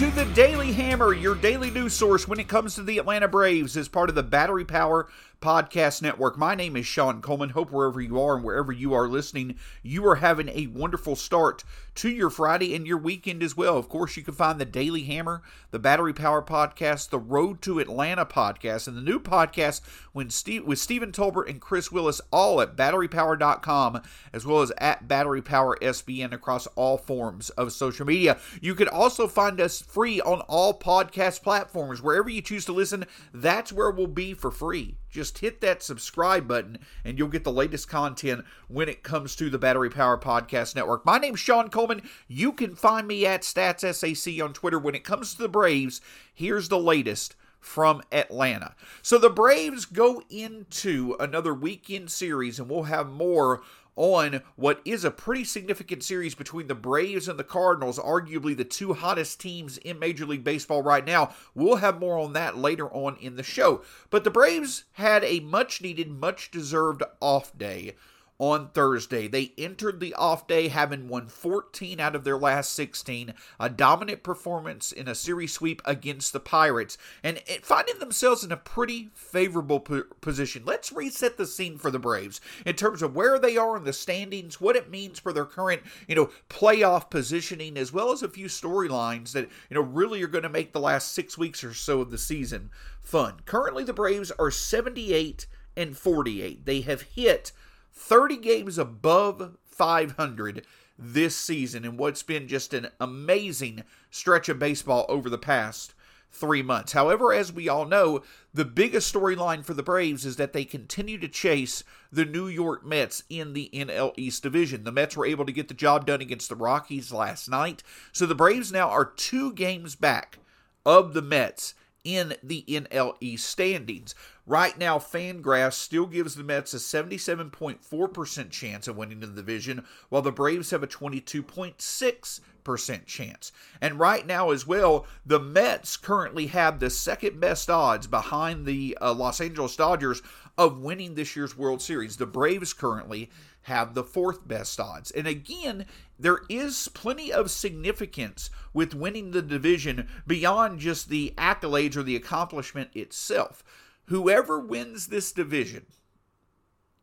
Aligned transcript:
to 0.00 0.10
the 0.12 0.24
Daily 0.24 0.72
Hammer, 0.72 1.12
your 1.12 1.34
daily 1.34 1.70
news 1.70 1.92
source 1.92 2.26
when 2.26 2.40
it 2.40 2.48
comes 2.48 2.74
to 2.74 2.82
the 2.82 2.96
Atlanta 2.96 3.28
Braves 3.28 3.76
as 3.76 3.86
part 3.86 4.08
of 4.08 4.14
the 4.14 4.22
Battery 4.22 4.64
Power 4.64 5.08
Podcast 5.40 6.02
Network. 6.02 6.36
My 6.36 6.54
name 6.54 6.76
is 6.76 6.86
Shawn 6.86 7.22
Coleman. 7.22 7.50
Hope 7.50 7.72
wherever 7.72 7.98
you 7.98 8.20
are 8.20 8.36
and 8.36 8.44
wherever 8.44 8.72
you 8.72 8.92
are 8.92 9.08
listening, 9.08 9.56
you 9.82 10.06
are 10.06 10.16
having 10.16 10.50
a 10.50 10.66
wonderful 10.66 11.16
start 11.16 11.64
to 11.94 12.10
your 12.10 12.28
Friday 12.28 12.74
and 12.74 12.86
your 12.86 12.98
weekend 12.98 13.42
as 13.42 13.56
well. 13.56 13.78
Of 13.78 13.88
course, 13.88 14.18
you 14.18 14.22
can 14.22 14.34
find 14.34 14.60
the 14.60 14.66
Daily 14.66 15.04
Hammer, 15.04 15.40
the 15.70 15.78
Battery 15.78 16.12
Power 16.12 16.42
Podcast, 16.42 17.08
the 17.08 17.18
Road 17.18 17.62
to 17.62 17.78
Atlanta 17.78 18.26
podcast, 18.26 18.86
and 18.86 18.96
the 18.98 19.00
new 19.00 19.18
podcast 19.18 19.80
when 20.12 20.28
Steve, 20.28 20.66
with 20.66 20.78
Stephen 20.78 21.10
Tolbert 21.10 21.48
and 21.48 21.58
Chris 21.58 21.90
Willis, 21.90 22.20
all 22.30 22.60
at 22.60 22.76
batterypower.com, 22.76 24.02
as 24.34 24.44
well 24.44 24.60
as 24.60 24.72
at 24.76 25.08
Battery 25.08 25.40
Power 25.40 25.78
SBN 25.80 26.32
across 26.32 26.66
all 26.68 26.98
forms 26.98 27.48
of 27.50 27.72
social 27.72 28.04
media. 28.04 28.38
You 28.60 28.74
can 28.74 28.88
also 28.88 29.26
find 29.26 29.58
us 29.58 29.80
free 29.80 30.20
on 30.20 30.42
all 30.42 30.78
podcast 30.78 31.42
platforms. 31.42 32.02
Wherever 32.02 32.28
you 32.28 32.42
choose 32.42 32.66
to 32.66 32.72
listen, 32.72 33.06
that's 33.32 33.72
where 33.72 33.90
we'll 33.90 34.06
be 34.06 34.34
for 34.34 34.50
free. 34.50 34.96
Just 35.10 35.38
hit 35.38 35.60
that 35.60 35.82
subscribe 35.82 36.46
button 36.46 36.78
and 37.04 37.18
you'll 37.18 37.28
get 37.28 37.44
the 37.44 37.52
latest 37.52 37.88
content 37.88 38.44
when 38.68 38.88
it 38.88 39.02
comes 39.02 39.34
to 39.36 39.50
the 39.50 39.58
Battery 39.58 39.90
Power 39.90 40.16
Podcast 40.16 40.76
Network. 40.76 41.04
My 41.04 41.18
name's 41.18 41.40
Shawn 41.40 41.68
Coleman. 41.68 42.02
You 42.28 42.52
can 42.52 42.76
find 42.76 43.08
me 43.08 43.26
at 43.26 43.42
StatsSAC 43.42 44.42
on 44.42 44.52
Twitter. 44.52 44.78
When 44.78 44.94
it 44.94 45.04
comes 45.04 45.34
to 45.34 45.42
the 45.42 45.48
Braves, 45.48 46.00
here's 46.32 46.68
the 46.68 46.78
latest 46.78 47.34
from 47.58 48.02
Atlanta. 48.12 48.74
So 49.02 49.18
the 49.18 49.30
Braves 49.30 49.84
go 49.84 50.22
into 50.30 51.16
another 51.20 51.52
weekend 51.52 52.10
series, 52.10 52.58
and 52.58 52.70
we'll 52.70 52.84
have 52.84 53.10
more 53.10 53.62
on 54.00 54.40
what 54.56 54.80
is 54.86 55.04
a 55.04 55.10
pretty 55.10 55.44
significant 55.44 56.02
series 56.02 56.34
between 56.34 56.68
the 56.68 56.74
Braves 56.74 57.28
and 57.28 57.38
the 57.38 57.44
Cardinals, 57.44 57.98
arguably 57.98 58.56
the 58.56 58.64
two 58.64 58.94
hottest 58.94 59.38
teams 59.38 59.76
in 59.76 59.98
Major 59.98 60.24
League 60.24 60.42
Baseball 60.42 60.80
right 60.80 61.04
now. 61.04 61.34
We'll 61.54 61.76
have 61.76 62.00
more 62.00 62.18
on 62.18 62.32
that 62.32 62.56
later 62.56 62.88
on 62.88 63.16
in 63.20 63.36
the 63.36 63.42
show. 63.42 63.82
But 64.08 64.24
the 64.24 64.30
Braves 64.30 64.84
had 64.92 65.22
a 65.22 65.40
much 65.40 65.82
needed, 65.82 66.10
much 66.10 66.50
deserved 66.50 67.02
off 67.20 67.56
day 67.58 67.94
on 68.40 68.70
Thursday. 68.70 69.28
They 69.28 69.52
entered 69.58 70.00
the 70.00 70.14
off 70.14 70.46
day 70.46 70.68
having 70.68 71.08
won 71.08 71.28
14 71.28 72.00
out 72.00 72.16
of 72.16 72.24
their 72.24 72.38
last 72.38 72.72
16, 72.72 73.34
a 73.60 73.68
dominant 73.68 74.22
performance 74.22 74.92
in 74.92 75.06
a 75.06 75.14
series 75.14 75.52
sweep 75.52 75.82
against 75.84 76.32
the 76.32 76.40
Pirates, 76.40 76.96
and 77.22 77.38
finding 77.62 77.98
themselves 77.98 78.42
in 78.42 78.50
a 78.50 78.56
pretty 78.56 79.10
favorable 79.12 79.78
position. 80.22 80.62
Let's 80.64 80.90
reset 80.90 81.36
the 81.36 81.46
scene 81.46 81.76
for 81.76 81.90
the 81.90 81.98
Braves 81.98 82.40
in 82.64 82.76
terms 82.76 83.02
of 83.02 83.14
where 83.14 83.38
they 83.38 83.58
are 83.58 83.76
in 83.76 83.84
the 83.84 83.92
standings, 83.92 84.58
what 84.58 84.74
it 84.74 84.90
means 84.90 85.18
for 85.18 85.34
their 85.34 85.44
current, 85.44 85.82
you 86.08 86.14
know, 86.14 86.30
playoff 86.48 87.10
positioning, 87.10 87.76
as 87.76 87.92
well 87.92 88.10
as 88.10 88.22
a 88.22 88.28
few 88.28 88.46
storylines 88.46 89.32
that, 89.32 89.50
you 89.68 89.74
know, 89.74 89.82
really 89.82 90.22
are 90.22 90.28
going 90.28 90.44
to 90.44 90.48
make 90.48 90.72
the 90.72 90.80
last 90.80 91.12
six 91.12 91.36
weeks 91.36 91.62
or 91.62 91.74
so 91.74 92.00
of 92.00 92.10
the 92.10 92.16
season 92.16 92.70
fun. 93.02 93.40
Currently, 93.44 93.84
the 93.84 93.92
Braves 93.92 94.30
are 94.38 94.50
78 94.50 95.46
and 95.76 95.94
48. 95.94 96.64
They 96.64 96.80
have 96.80 97.02
hit 97.02 97.52
30 98.00 98.38
games 98.38 98.78
above 98.78 99.56
500 99.66 100.66
this 100.98 101.36
season 101.36 101.84
in 101.84 101.96
what's 101.96 102.22
been 102.22 102.48
just 102.48 102.74
an 102.74 102.88
amazing 102.98 103.84
stretch 104.10 104.48
of 104.48 104.58
baseball 104.58 105.06
over 105.08 105.30
the 105.30 105.38
past 105.38 105.94
three 106.32 106.62
months. 106.62 106.92
However, 106.92 107.32
as 107.32 107.52
we 107.52 107.68
all 107.68 107.84
know, 107.84 108.22
the 108.54 108.64
biggest 108.64 109.12
storyline 109.12 109.64
for 109.64 109.74
the 109.74 109.82
Braves 109.82 110.24
is 110.24 110.36
that 110.36 110.52
they 110.52 110.64
continue 110.64 111.18
to 111.18 111.28
chase 111.28 111.84
the 112.10 112.24
New 112.24 112.48
York 112.48 112.84
Mets 112.84 113.22
in 113.28 113.52
the 113.52 113.70
NL 113.72 114.12
East 114.16 114.42
division. 114.42 114.84
The 114.84 114.92
Mets 114.92 115.16
were 115.16 115.26
able 115.26 115.44
to 115.44 115.52
get 115.52 115.68
the 115.68 115.74
job 115.74 116.06
done 116.06 116.20
against 116.20 116.48
the 116.48 116.56
Rockies 116.56 117.12
last 117.12 117.48
night, 117.48 117.82
so 118.12 118.26
the 118.26 118.34
Braves 118.34 118.72
now 118.72 118.88
are 118.88 119.04
two 119.04 119.52
games 119.52 119.94
back 119.94 120.38
of 120.86 121.12
the 121.12 121.22
Mets 121.22 121.74
in 122.04 122.34
the 122.42 122.64
NLE 122.68 123.38
standings. 123.38 124.14
Right 124.46 124.78
now, 124.78 124.98
Fangraphs 124.98 125.74
still 125.74 126.06
gives 126.06 126.34
the 126.34 126.42
Mets 126.42 126.74
a 126.74 126.78
77.4% 126.78 128.50
chance 128.50 128.88
of 128.88 128.96
winning 128.96 129.20
the 129.20 129.28
division, 129.28 129.84
while 130.08 130.22
the 130.22 130.32
Braves 130.32 130.70
have 130.70 130.82
a 130.82 130.88
22.6% 130.88 133.06
chance. 133.06 133.52
And 133.80 133.98
right 133.98 134.26
now, 134.26 134.50
as 134.50 134.66
well, 134.66 135.06
the 135.24 135.38
Mets 135.38 135.96
currently 135.96 136.48
have 136.48 136.80
the 136.80 136.90
second 136.90 137.40
best 137.40 137.70
odds 137.70 138.06
behind 138.06 138.66
the 138.66 138.98
uh, 139.00 139.14
Los 139.14 139.40
Angeles 139.40 139.76
Dodgers 139.76 140.20
of 140.58 140.80
winning 140.80 141.14
this 141.14 141.36
year's 141.36 141.56
World 141.56 141.80
Series. 141.80 142.16
The 142.16 142.26
Braves 142.26 142.72
currently 142.72 143.30
have 143.62 143.94
the 143.94 144.04
fourth 144.04 144.46
best 144.48 144.80
odds. 144.80 145.10
And 145.10 145.26
again, 145.26 145.86
there 146.20 146.40
is 146.50 146.88
plenty 146.88 147.32
of 147.32 147.50
significance 147.50 148.50
with 148.74 148.94
winning 148.94 149.30
the 149.30 149.40
division 149.40 150.06
beyond 150.26 150.78
just 150.78 151.08
the 151.08 151.32
accolades 151.38 151.96
or 151.96 152.02
the 152.02 152.16
accomplishment 152.16 152.90
itself. 152.94 153.64
Whoever 154.06 154.60
wins 154.60 155.06
this 155.06 155.32
division 155.32 155.86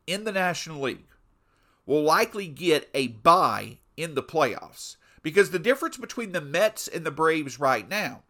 in 0.06 0.24
the 0.24 0.32
National 0.32 0.80
League 0.80 1.08
will 1.84 2.02
likely 2.02 2.46
get 2.46 2.88
a 2.94 3.08
bye 3.08 3.78
in 3.96 4.14
the 4.14 4.22
playoffs. 4.22 4.96
Because 5.22 5.50
the 5.50 5.58
difference 5.58 5.96
between 5.96 6.32
the 6.32 6.40
Mets 6.40 6.86
and 6.86 7.04
the 7.04 7.10
Braves 7.10 7.58
right 7.58 7.88
now 7.88 8.22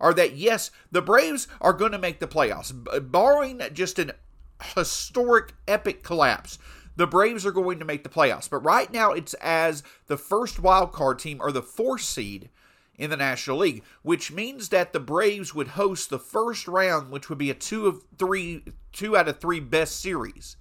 are 0.00 0.12
that, 0.14 0.36
yes, 0.36 0.72
the 0.90 1.00
Braves 1.00 1.46
are 1.60 1.72
going 1.72 1.92
to 1.92 1.98
make 1.98 2.18
the 2.18 2.26
playoffs, 2.26 2.72
barring 3.10 3.62
just 3.72 4.00
an 4.00 4.10
historic, 4.74 5.54
epic 5.68 6.02
collapse 6.02 6.58
the 6.96 7.06
Braves 7.06 7.44
are 7.44 7.52
going 7.52 7.78
to 7.78 7.84
make 7.84 8.02
the 8.02 8.08
playoffs. 8.08 8.48
But 8.48 8.64
right 8.64 8.92
now, 8.92 9.12
it's 9.12 9.34
as 9.34 9.82
the 10.06 10.16
first 10.16 10.60
wild 10.60 10.92
card 10.92 11.18
team 11.18 11.40
or 11.40 11.52
the 11.52 11.62
fourth 11.62 12.02
seed 12.02 12.50
in 12.96 13.10
the 13.10 13.16
National 13.16 13.58
League, 13.58 13.82
which 14.02 14.30
means 14.30 14.68
that 14.68 14.92
the 14.92 15.00
Braves 15.00 15.54
would 15.54 15.68
host 15.68 16.10
the 16.10 16.18
first 16.18 16.68
round, 16.68 17.10
which 17.10 17.28
would 17.28 17.38
be 17.38 17.50
a 17.50 17.54
two 17.54 17.86
of 17.86 18.02
three, 18.18 18.62
two 18.92 19.16
out 19.16 19.28
of 19.28 19.40
three 19.40 19.60
best 19.60 20.00
series. 20.00 20.56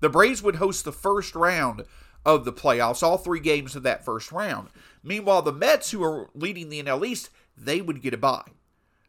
The 0.00 0.10
Braves 0.10 0.42
would 0.42 0.56
host 0.56 0.84
the 0.84 0.92
first 0.92 1.34
round 1.34 1.84
of 2.26 2.44
the 2.44 2.52
playoffs, 2.52 3.02
all 3.02 3.16
three 3.16 3.40
games 3.40 3.74
of 3.74 3.82
that 3.84 4.04
first 4.04 4.30
round. 4.30 4.68
Meanwhile, 5.02 5.42
the 5.42 5.52
Mets, 5.52 5.90
who 5.90 6.04
are 6.04 6.28
leading 6.34 6.68
the 6.68 6.82
NL 6.82 7.06
East, 7.06 7.30
they 7.56 7.80
would 7.80 8.02
get 8.02 8.14
a 8.14 8.18
bye. 8.18 8.42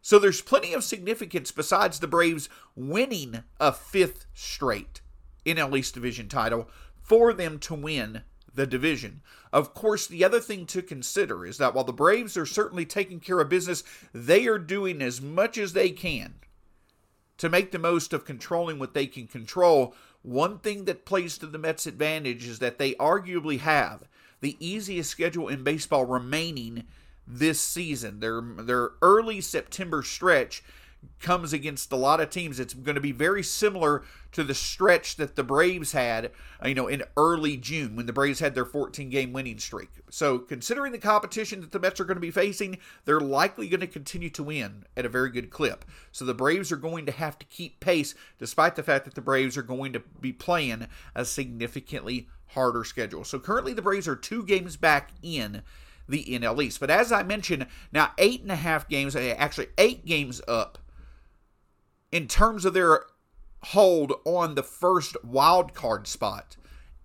So 0.02 0.18
there's 0.18 0.42
plenty 0.42 0.74
of 0.74 0.84
significance 0.84 1.52
besides 1.52 2.00
the 2.00 2.08
Braves 2.08 2.48
winning 2.76 3.44
a 3.60 3.74
fifth 3.74 4.26
straight 4.34 5.02
NL 5.46 5.78
East 5.78 5.94
division 5.94 6.28
title 6.28 6.70
for 7.02 7.34
them 7.34 7.60
to 7.60 7.74
win 7.74 8.24
the 8.54 8.68
division. 8.68 9.22
Of 9.54 9.74
course, 9.74 10.06
the 10.06 10.24
other 10.24 10.40
thing 10.40 10.66
to 10.68 10.82
consider 10.82 11.46
is 11.46 11.58
that 11.58 11.74
while 11.74 11.84
the 11.84 11.94
Braves 11.94 12.38
are 12.38 12.46
certainly 12.46 12.86
taking 12.86 13.20
care 13.20 13.40
of 13.40 13.50
business, 13.50 13.84
they 14.14 14.48
are 14.48 14.60
doing 14.60 15.02
as 15.02 15.22
much 15.22 15.58
as 15.58 15.74
they 15.74 15.90
can 15.92 16.36
to 17.38 17.50
make 17.50 17.72
the 17.72 17.80
most 17.80 18.14
of 18.14 18.26
controlling 18.26 18.80
what 18.80 18.94
they 18.94 19.08
can 19.08 19.28
control. 19.28 19.96
One 20.22 20.60
thing 20.60 20.86
that 20.86 21.06
plays 21.06 21.38
to 21.38 21.48
the 21.48 21.58
Mets' 21.58 21.88
advantage 21.88 22.46
is 22.46 22.60
that 22.60 22.78
they 22.78 22.94
arguably 22.96 23.60
have 23.60 24.04
the 24.42 24.58
easiest 24.60 25.10
schedule 25.10 25.48
in 25.48 25.64
baseball 25.64 26.06
remaining 26.06 26.86
this 27.26 27.62
season. 27.62 28.20
Their 28.20 28.42
their 28.42 28.92
early 29.02 29.42
September 29.42 30.04
stretch 30.04 30.64
comes 31.20 31.54
against 31.54 31.92
a 31.92 31.98
lot 31.98 32.22
of 32.22 32.30
teams. 32.30 32.60
It's 32.60 32.74
going 32.74 32.96
to 32.96 33.02
be 33.02 33.12
very 33.12 33.44
similar 33.44 34.04
to 34.32 34.44
the 34.44 34.54
stretch 34.54 35.18
that 35.18 35.36
the 35.36 35.44
Braves 35.44 35.92
had, 35.92 36.32
you 36.64 36.76
know, 36.76 36.88
in 36.88 37.04
early 37.18 37.58
June 37.58 37.96
when 37.96 38.06
the 38.06 38.14
Braves 38.14 38.40
had 38.40 38.56
their 38.56 38.66
14 38.66 39.10
game 39.10 39.34
winning 39.34 39.60
streak. 39.60 39.90
So, 40.10 40.40
considering 40.40 40.92
the 40.92 40.98
competition 40.98 41.62
that 41.62 41.72
the 41.72 41.80
Mets 41.80 42.00
are 42.00 42.06
going 42.06 42.18
to 42.18 42.22
be 42.22 42.32
facing, 42.32 42.78
they're 43.06 43.20
likely 43.20 43.68
going 43.68 43.82
to 43.82 43.88
continue 43.88 44.30
to 44.32 44.44
win 44.44 44.86
at 44.96 45.06
a 45.06 45.10
very 45.10 45.30
good 45.30 45.50
clip. 45.50 45.86
So, 46.12 46.26
the 46.26 46.34
Braves 46.34 46.72
are 46.72 46.78
going 46.78 47.06
to 47.06 47.12
have 47.12 47.38
to 47.40 47.46
keep 47.46 47.80
pace, 47.80 48.16
despite 48.38 48.76
the 48.76 48.84
fact 48.84 49.06
that 49.06 49.16
the 49.16 49.22
Braves 49.22 49.58
are 49.58 49.64
going 49.64 49.94
to 49.94 50.04
be 50.22 50.32
playing 50.32 50.88
a 51.16 51.26
significantly 51.26 52.28
harder 52.48 52.84
schedule. 52.84 53.24
So, 53.24 53.40
currently, 53.40 53.74
the 53.74 53.82
Braves 53.82 54.08
are 54.08 54.16
two 54.16 54.44
games 54.44 54.78
back 54.78 55.12
in 55.22 55.64
the 56.08 56.24
NL 56.26 56.64
East. 56.64 56.80
But 56.80 56.90
as 56.90 57.12
I 57.12 57.24
mentioned, 57.24 57.68
now 57.92 58.12
eight 58.18 58.42
and 58.42 58.52
a 58.52 58.56
half 58.56 58.90
games, 58.90 59.16
actually 59.16 59.68
eight 59.78 60.06
games 60.06 60.42
up 60.48 60.80
in 62.12 62.28
terms 62.28 62.66
of 62.66 62.74
their 62.74 63.06
hold 63.66 64.14
on 64.26 64.56
the 64.56 64.64
first 64.64 65.16
wild 65.24 65.74
card 65.74 66.08
spot 66.08 66.56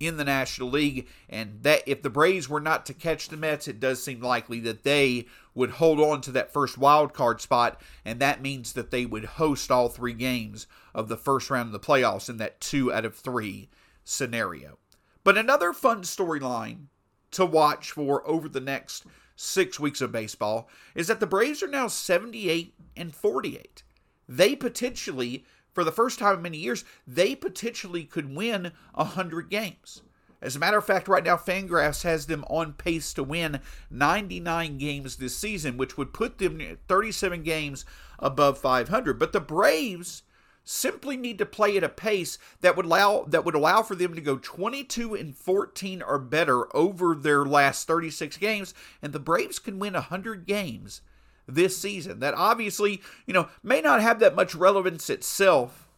in 0.01 0.17
the 0.17 0.25
National 0.25 0.71
League. 0.71 1.09
And 1.29 1.63
that 1.63 1.83
if 1.87 2.03
the 2.03 2.11
Braves 2.11 2.49
were 2.49 2.61
not 2.61 2.87
to 2.87 2.95
catch 2.95 3.29
the 3.29 3.37
Mets, 3.37 3.69
it 3.69 3.81
does 3.81 4.03
seem 4.03 4.21
likely 4.21 4.61
that 4.61 4.85
they 4.85 5.27
would 5.55 5.71
hold 5.71 6.01
on 6.01 6.21
to 6.23 6.33
that 6.33 6.53
first 6.53 6.77
wild 6.77 7.15
card 7.15 7.41
spot, 7.41 7.81
and 8.05 8.19
that 8.21 8.43
means 8.43 8.73
that 8.73 8.91
they 8.91 9.07
would 9.07 9.25
host 9.25 9.71
all 9.71 9.89
three 9.89 10.13
games 10.13 10.67
of 10.95 11.09
the 11.09 11.17
first 11.17 11.49
round 11.49 11.69
of 11.69 11.73
the 11.73 11.87
playoffs 11.87 12.29
in 12.29 12.39
that 12.39 12.61
two 12.61 12.93
out 12.93 13.05
of 13.05 13.15
three 13.15 13.69
scenario. 14.03 14.79
But 15.23 15.39
another 15.39 15.73
fun 15.73 16.03
storyline 16.03 16.87
to 17.31 17.47
watch 17.47 17.93
for 17.93 18.27
over 18.29 18.49
the 18.49 18.61
next 18.61 19.05
six 19.37 19.79
weeks 19.79 20.01
of 20.01 20.13
baseball 20.13 20.69
is 20.95 21.07
that 21.07 21.21
the 21.21 21.27
Braves 21.27 21.63
are 21.63 21.69
now 21.69 21.87
78 21.87 22.75
and 22.97 23.15
48 23.15 23.84
they 24.29 24.57
potentially, 24.57 25.45
for 25.73 25.85
the 25.85 25.93
first 25.93 26.19
time 26.19 26.37
in 26.37 26.43
many 26.43 26.59
years, 26.59 26.85
they 27.07 27.35
potentially 27.35 28.05
could 28.05 28.35
win 28.35 28.73
100 28.95 29.51
games. 29.51 30.03
As 30.45 30.57
a 30.57 30.59
matter 30.59 30.77
of 30.77 30.85
fact, 30.85 31.09
right 31.09 31.25
now, 31.25 31.37
Fangraphs 31.37 32.03
has 32.03 32.27
them 32.27 32.45
on 32.51 32.75
pace 32.75 33.15
to 33.15 33.23
win 33.23 33.61
99 33.91 34.77
games 34.77 35.17
this 35.17 35.35
season, 35.35 35.79
which 35.79 35.97
would 35.97 36.13
put 36.13 36.37
them 36.37 36.61
37 36.87 37.43
games 37.43 37.87
above 38.19 38.59
500. 38.59 39.19
But 39.19 39.33
the 39.33 39.41
Braves 39.41 40.23
simply 40.63 41.17
need 41.17 41.39
to 41.39 41.47
play 41.47 41.79
at 41.79 41.85
a 41.85 41.89
pace 41.89 42.39
that 42.61 42.77
would 42.77 42.87
allow 42.87 43.25
that 43.29 43.45
would 43.45 43.55
allow 43.55 43.83
for 43.83 43.95
them 43.95 44.15
to 44.15 44.21
go 44.21 44.39
22 44.39 45.15
and 45.15 45.37
14 45.37 46.03
or 46.03 46.19
better 46.19 46.75
over 46.75 47.15
their 47.15 47.45
last 47.45 47.87
36 47.87 48.39
games 48.39 48.73
and 49.03 49.13
the 49.13 49.21
Braves 49.21 49.59
can 49.59 49.79
win 49.79 49.93
100 49.93 50.47
games 50.47 51.03
this 51.47 51.77
season 51.77 52.21
that 52.21 52.35
obviously, 52.35 53.03
you 53.27 53.35
know, 53.35 53.49
may 53.63 53.81
not 53.81 54.01
have 54.01 54.19
that 54.21 54.35
much 54.35 54.55
relevance 54.55 55.11
itself 55.11 55.89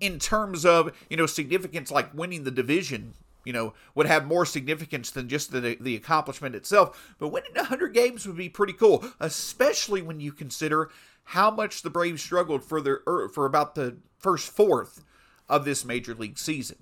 in 0.00 0.18
terms 0.18 0.64
of, 0.64 0.92
you 1.08 1.16
know, 1.16 1.26
significance 1.26 1.90
like 1.90 2.12
winning 2.14 2.44
the 2.44 2.50
division, 2.50 3.14
you 3.44 3.52
know, 3.52 3.74
would 3.94 4.06
have 4.06 4.26
more 4.26 4.46
significance 4.46 5.10
than 5.10 5.28
just 5.28 5.52
the 5.52 5.76
the 5.80 5.96
accomplishment 5.96 6.54
itself, 6.54 7.14
but 7.18 7.28
winning 7.28 7.54
100 7.54 7.92
games 7.92 8.26
would 8.26 8.36
be 8.36 8.48
pretty 8.48 8.72
cool, 8.72 9.04
especially 9.20 10.02
when 10.02 10.20
you 10.20 10.32
consider 10.32 10.90
how 11.28 11.50
much 11.50 11.82
the 11.82 11.90
Braves 11.90 12.22
struggled 12.22 12.64
for 12.64 12.80
their 12.80 13.00
er, 13.06 13.28
for 13.28 13.46
about 13.46 13.74
the 13.74 13.96
first 14.18 14.50
fourth 14.50 15.04
of 15.48 15.64
this 15.64 15.84
major 15.84 16.14
league 16.14 16.38
season. 16.38 16.78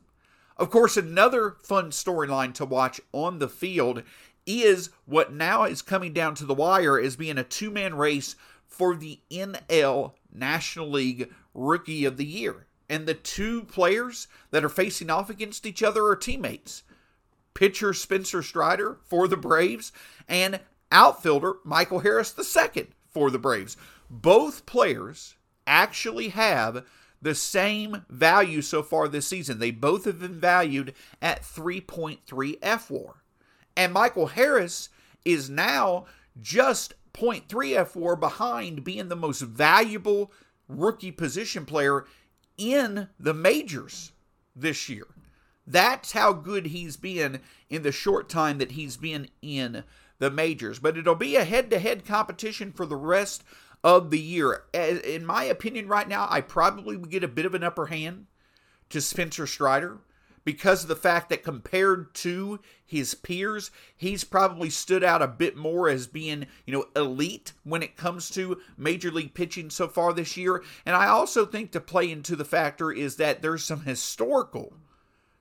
Of 0.56 0.70
course, 0.70 0.96
another 0.96 1.56
fun 1.62 1.90
storyline 1.90 2.54
to 2.54 2.64
watch 2.64 3.00
on 3.12 3.38
the 3.38 3.48
field 3.48 4.02
is 4.46 4.90
what 5.06 5.32
now 5.32 5.64
is 5.64 5.82
coming 5.82 6.12
down 6.12 6.34
to 6.36 6.44
the 6.44 6.54
wire 6.54 6.98
as 6.98 7.16
being 7.16 7.38
a 7.38 7.44
two 7.44 7.70
man 7.70 7.94
race 7.94 8.36
for 8.66 8.96
the 8.96 9.20
NL 9.30 10.12
National 10.32 10.90
League 10.90 11.32
Rookie 11.54 12.04
of 12.04 12.16
the 12.16 12.24
Year. 12.24 12.66
And 12.88 13.06
the 13.06 13.14
two 13.14 13.62
players 13.64 14.28
that 14.50 14.64
are 14.64 14.68
facing 14.68 15.10
off 15.10 15.30
against 15.30 15.66
each 15.66 15.82
other 15.82 16.06
are 16.06 16.16
teammates 16.16 16.82
pitcher 17.54 17.92
Spencer 17.92 18.42
Strider 18.42 18.98
for 19.04 19.28
the 19.28 19.36
Braves 19.36 19.92
and 20.28 20.60
outfielder 20.90 21.56
Michael 21.64 22.00
Harris 22.00 22.34
II 22.38 22.88
for 23.10 23.30
the 23.30 23.38
Braves. 23.38 23.76
Both 24.10 24.66
players 24.66 25.36
actually 25.66 26.28
have 26.30 26.84
the 27.20 27.34
same 27.34 28.04
value 28.08 28.62
so 28.62 28.82
far 28.82 29.06
this 29.06 29.28
season. 29.28 29.58
They 29.58 29.70
both 29.70 30.04
have 30.06 30.20
been 30.20 30.40
valued 30.40 30.94
at 31.20 31.42
3.3 31.42 32.18
fWAR. 32.60 33.14
And 33.76 33.92
Michael 33.92 34.26
Harris 34.26 34.88
is 35.24 35.48
now 35.48 36.06
just 36.40 36.94
0.3 37.14 37.46
fWAR 37.46 38.18
behind 38.18 38.84
being 38.84 39.08
the 39.08 39.16
most 39.16 39.42
valuable 39.42 40.32
rookie 40.68 41.12
position 41.12 41.64
player 41.64 42.06
in 42.56 43.08
the 43.18 43.34
majors 43.34 44.12
this 44.54 44.88
year. 44.88 45.06
That's 45.66 46.12
how 46.12 46.32
good 46.32 46.66
he's 46.66 46.96
been 46.96 47.40
in 47.70 47.82
the 47.82 47.92
short 47.92 48.28
time 48.28 48.58
that 48.58 48.72
he's 48.72 48.96
been 48.96 49.28
in 49.40 49.84
the 50.18 50.30
majors. 50.30 50.78
But 50.78 50.96
it'll 50.96 51.14
be 51.14 51.36
a 51.36 51.44
head 51.44 51.70
to 51.70 51.78
head 51.78 52.04
competition 52.04 52.72
for 52.72 52.86
the 52.86 52.96
rest 52.96 53.44
of 53.84 54.10
the 54.10 54.18
year. 54.18 54.64
In 54.72 55.24
my 55.24 55.44
opinion, 55.44 55.88
right 55.88 56.08
now, 56.08 56.26
I 56.30 56.40
probably 56.40 56.96
would 56.96 57.10
get 57.10 57.24
a 57.24 57.28
bit 57.28 57.46
of 57.46 57.54
an 57.54 57.62
upper 57.64 57.86
hand 57.86 58.26
to 58.90 59.00
Spencer 59.00 59.46
Strider 59.46 59.98
because 60.44 60.82
of 60.82 60.88
the 60.88 60.96
fact 60.96 61.28
that 61.28 61.42
compared 61.42 62.14
to 62.14 62.60
his 62.84 63.14
peers, 63.14 63.70
he's 63.96 64.24
probably 64.24 64.70
stood 64.70 65.04
out 65.04 65.22
a 65.22 65.28
bit 65.28 65.56
more 65.56 65.88
as 65.88 66.06
being, 66.06 66.46
you 66.66 66.72
know, 66.72 66.86
elite 66.96 67.52
when 67.64 67.82
it 67.82 67.96
comes 67.96 68.28
to 68.30 68.60
major 68.76 69.10
league 69.10 69.34
pitching 69.34 69.70
so 69.70 69.88
far 69.88 70.12
this 70.12 70.36
year. 70.36 70.62
And 70.84 70.96
I 70.96 71.06
also 71.06 71.46
think 71.46 71.72
to 71.72 71.80
play 71.80 72.10
into 72.10 72.36
the 72.36 72.44
factor 72.44 72.90
is 72.90 73.16
that 73.16 73.42
there's 73.42 73.64
some 73.64 73.82
historical 73.82 74.74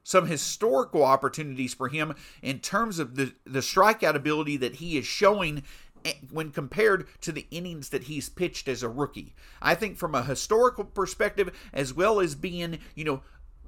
some 0.03 0.25
historical 0.25 1.03
opportunities 1.03 1.75
for 1.75 1.87
him 1.87 2.15
in 2.41 2.59
terms 2.59 2.97
of 2.97 3.15
the 3.15 3.33
the 3.45 3.59
strikeout 3.59 4.15
ability 4.15 4.57
that 4.57 4.75
he 4.75 4.97
is 4.97 5.05
showing 5.05 5.63
eh, 6.03 6.13
when 6.31 6.49
compared 6.51 7.05
to 7.21 7.31
the 7.31 7.45
innings 7.51 7.89
that 7.89 8.03
he's 8.03 8.27
pitched 8.29 8.67
as 8.67 8.81
a 8.81 8.89
rookie. 8.89 9.35
I 9.61 9.75
think 9.75 9.97
from 9.97 10.15
a 10.15 10.23
historical 10.23 10.85
perspective 10.85 11.51
as 11.71 11.93
well 11.93 12.19
as 12.19 12.33
being, 12.33 12.79
you 12.95 13.03
know, 13.03 13.21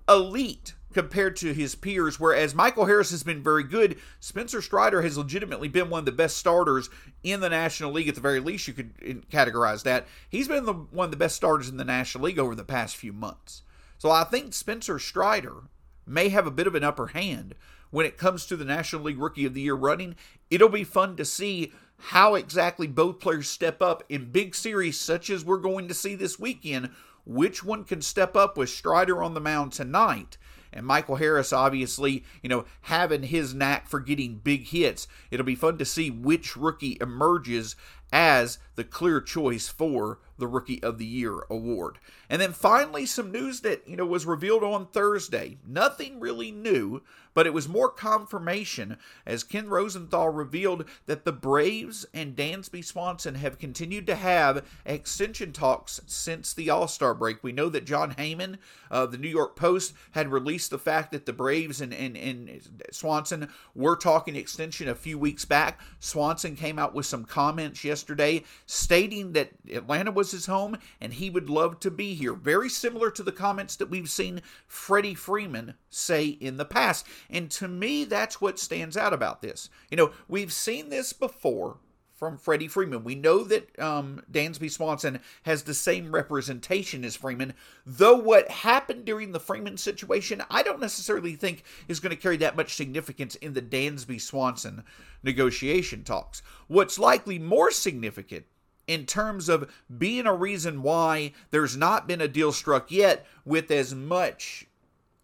elite 0.09 0.73
compared 0.93 1.35
to 1.37 1.53
his 1.53 1.75
peers. 1.75 2.19
Whereas 2.19 2.55
Michael 2.55 2.85
Harris 2.85 3.11
has 3.11 3.23
been 3.23 3.43
very 3.43 3.63
good, 3.63 3.97
Spencer 4.19 4.61
Strider 4.61 5.01
has 5.01 5.17
legitimately 5.17 5.67
been 5.67 5.89
one 5.89 5.99
of 5.99 6.05
the 6.05 6.11
best 6.11 6.37
starters 6.37 6.89
in 7.23 7.39
the 7.39 7.49
National 7.49 7.91
League. 7.91 8.07
At 8.07 8.15
the 8.15 8.21
very 8.21 8.39
least, 8.39 8.67
you 8.67 8.73
could 8.73 9.29
categorize 9.29 9.83
that. 9.83 10.07
He's 10.29 10.47
been 10.47 10.65
the, 10.65 10.73
one 10.73 11.05
of 11.05 11.11
the 11.11 11.17
best 11.17 11.35
starters 11.35 11.69
in 11.69 11.77
the 11.77 11.83
National 11.83 12.25
League 12.25 12.39
over 12.39 12.55
the 12.55 12.63
past 12.63 12.95
few 12.95 13.13
months. 13.13 13.63
So 13.97 14.11
I 14.11 14.23
think 14.23 14.53
Spencer 14.53 14.99
Strider 14.99 15.63
may 16.05 16.29
have 16.29 16.45
a 16.45 16.51
bit 16.51 16.67
of 16.67 16.75
an 16.75 16.83
upper 16.83 17.07
hand 17.07 17.55
when 17.89 18.05
it 18.05 18.17
comes 18.17 18.45
to 18.45 18.57
the 18.57 18.65
National 18.65 19.03
League 19.03 19.19
Rookie 19.19 19.45
of 19.45 19.53
the 19.53 19.61
Year 19.61 19.75
running. 19.75 20.15
It'll 20.49 20.69
be 20.69 20.83
fun 20.83 21.15
to 21.17 21.25
see 21.25 21.71
how 21.97 22.35
exactly 22.35 22.87
both 22.87 23.19
players 23.19 23.47
step 23.47 23.81
up 23.81 24.03
in 24.09 24.31
big 24.31 24.55
series 24.55 24.99
such 24.99 25.29
as 25.29 25.45
we're 25.45 25.57
going 25.57 25.87
to 25.87 25.93
see 25.93 26.15
this 26.15 26.39
weekend. 26.39 26.89
Which 27.25 27.63
one 27.63 27.85
can 27.85 28.01
step 28.01 28.35
up 28.35 28.57
with 28.57 28.69
Strider 28.69 29.23
on 29.23 29.33
the 29.33 29.39
mound 29.39 29.71
tonight 29.71 30.37
and 30.73 30.85
Michael 30.85 31.17
Harris, 31.17 31.53
obviously, 31.53 32.23
you 32.41 32.49
know, 32.49 32.65
having 32.81 33.23
his 33.23 33.53
knack 33.53 33.87
for 33.87 33.99
getting 33.99 34.35
big 34.35 34.67
hits. 34.67 35.07
It'll 35.31 35.45
be 35.45 35.55
fun 35.55 35.77
to 35.77 35.85
see 35.85 36.09
which 36.09 36.55
rookie 36.55 36.97
emerges 36.99 37.75
as 38.11 38.59
the 38.75 38.83
clear 38.83 39.21
choice 39.21 39.67
for 39.67 40.19
the 40.37 40.47
Rookie 40.47 40.81
of 40.83 40.97
the 40.97 41.05
Year 41.05 41.45
award. 41.49 41.99
And 42.29 42.41
then 42.41 42.53
finally, 42.53 43.05
some 43.05 43.31
news 43.31 43.61
that, 43.61 43.87
you 43.87 43.95
know, 43.95 44.05
was 44.05 44.25
revealed 44.25 44.63
on 44.63 44.87
Thursday. 44.87 45.57
Nothing 45.67 46.19
really 46.19 46.51
new, 46.51 47.01
but 47.33 47.47
it 47.47 47.53
was 47.53 47.67
more 47.67 47.89
confirmation 47.89 48.97
as 49.25 49.43
Ken 49.43 49.67
Rosenthal 49.69 50.29
revealed 50.29 50.85
that 51.05 51.25
the 51.25 51.31
Braves 51.31 52.05
and 52.13 52.35
Dansby 52.35 52.83
Swanson 52.83 53.35
have 53.35 53.59
continued 53.59 54.07
to 54.07 54.15
have 54.15 54.65
extension 54.85 55.51
talks 55.51 56.01
since 56.05 56.53
the 56.53 56.69
All 56.69 56.87
Star 56.87 57.13
break. 57.13 57.43
We 57.43 57.51
know 57.51 57.69
that 57.69 57.85
Jon 57.85 58.15
Heyman 58.15 58.57
of 58.89 59.11
the 59.11 59.17
New 59.17 59.29
York 59.29 59.55
Post 59.55 59.93
had 60.11 60.31
released 60.31 60.69
the 60.69 60.77
fact 60.77 61.11
that 61.11 61.25
the 61.25 61.33
Braves 61.33 61.81
and, 61.81 61.93
and, 61.93 62.17
and 62.17 62.61
Swanson 62.91 63.49
were 63.75 63.95
talking 63.95 64.35
extension 64.35 64.87
a 64.87 64.95
few 64.95 65.17
weeks 65.17 65.45
back. 65.45 65.79
Swanson 65.99 66.55
came 66.55 66.77
out 66.79 66.93
with 66.93 67.05
some 67.05 67.25
comments 67.25 67.83
yesterday 67.83 68.43
stating 68.65 69.33
that 69.33 69.51
Atlanta 69.71 70.11
was 70.11 70.32
his 70.33 70.47
home 70.47 70.77
and 70.99 71.13
he 71.13 71.29
would 71.29 71.49
love 71.49 71.79
to 71.79 71.89
be 71.89 72.13
here. 72.13 72.33
Very 72.33 72.69
similar 72.69 73.09
to 73.11 73.23
the 73.23 73.31
comments 73.31 73.77
that 73.77 73.89
we've 73.89 74.09
seen 74.09 74.41
Freddie 74.67 75.15
Freeman 75.15 75.75
say 75.89 76.25
in 76.27 76.57
the 76.57 76.65
past. 76.65 77.07
And 77.29 77.49
to 77.51 77.69
me, 77.69 78.03
that's 78.03 78.41
what 78.41 78.59
stands 78.59 78.97
out 78.97 79.13
about 79.13 79.41
this. 79.41 79.69
You 79.89 79.97
know, 79.97 80.11
we've 80.27 80.51
seen 80.51 80.89
this 80.89 81.13
before 81.13 81.77
from 82.23 82.37
Freddie 82.37 82.69
Freeman. 82.69 83.03
We 83.03 83.15
know 83.15 83.43
that 83.43 83.77
um, 83.77 84.21
Dansby 84.31 84.71
Swanson 84.71 85.19
has 85.43 85.63
the 85.63 85.73
same 85.73 86.15
representation 86.15 87.03
as 87.03 87.17
Freeman, 87.17 87.53
though 87.85 88.15
what 88.15 88.49
happened 88.49 89.03
during 89.03 89.33
the 89.33 89.41
Freeman 89.41 89.75
situation, 89.75 90.41
I 90.49 90.63
don't 90.63 90.79
necessarily 90.79 91.35
think 91.35 91.63
is 91.89 91.99
going 91.99 92.15
to 92.15 92.21
carry 92.21 92.37
that 92.37 92.55
much 92.55 92.75
significance 92.75 93.35
in 93.35 93.53
the 93.53 93.61
Dansby 93.61 94.21
Swanson 94.21 94.85
negotiation 95.21 96.05
talks. 96.05 96.41
What's 96.67 96.97
likely 96.97 97.39
more 97.39 97.71
significant 97.71 98.45
in 98.87 99.05
terms 99.05 99.49
of 99.49 99.71
being 99.97 100.25
a 100.25 100.35
reason 100.35 100.81
why 100.81 101.33
there's 101.51 101.77
not 101.77 102.07
been 102.07 102.21
a 102.21 102.27
deal 102.27 102.51
struck 102.51 102.91
yet 102.91 103.25
with 103.45 103.71
as 103.71 103.95
much 103.95 104.67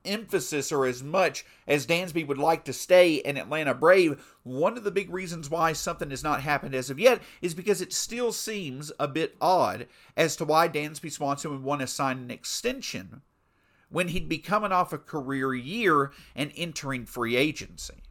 emphasis 0.05 0.71
or 0.71 0.85
as 0.85 1.03
much 1.03 1.45
as 1.67 1.85
Dansby 1.85 2.25
would 2.25 2.37
like 2.37 2.63
to 2.65 2.73
stay 2.73 3.21
an 3.21 3.37
Atlanta 3.37 3.73
Brave, 3.73 4.23
one 4.43 4.77
of 4.77 4.83
the 4.83 4.91
big 4.91 5.09
reasons 5.11 5.49
why 5.49 5.73
something 5.73 6.09
has 6.09 6.23
not 6.23 6.41
happened 6.41 6.73
as 6.73 6.89
of 6.89 6.99
yet 6.99 7.21
is 7.41 7.53
because 7.53 7.81
it 7.81 7.93
still 7.93 8.31
seems 8.31 8.91
a 8.99 9.07
bit 9.07 9.35
odd 9.41 9.87
as 10.15 10.35
to 10.37 10.45
why 10.45 10.67
Dansby 10.69 11.11
Swanson 11.11 11.51
would 11.51 11.63
want 11.63 11.81
to 11.81 11.87
sign 11.87 12.17
an 12.19 12.31
extension 12.31 13.21
when 13.89 14.09
he'd 14.09 14.29
be 14.29 14.37
coming 14.37 14.71
off 14.71 14.93
a 14.93 14.97
career 14.97 15.53
year 15.53 16.11
and 16.35 16.51
entering 16.55 17.05
free 17.05 17.35
agency. 17.35 18.03